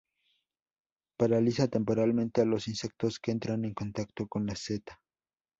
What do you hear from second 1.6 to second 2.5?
temporalmente a